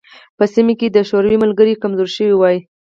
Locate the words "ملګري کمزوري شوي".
1.43-2.35